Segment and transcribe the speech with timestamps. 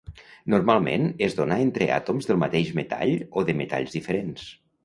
[0.53, 4.53] Normalment es dóna entre àtoms del mateix metall o de metalls diferents.